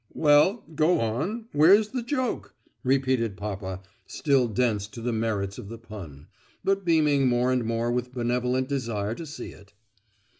[0.25, 5.77] ""Well, go on, where's the joke?" repeated papa, still dense to the merits of the
[5.77, 6.25] pun,
[6.63, 9.73] but beaming more and more with benevolent desire to see it.